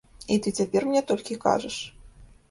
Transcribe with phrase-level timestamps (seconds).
[0.35, 1.77] І ты цяпер мне толькі кажаш?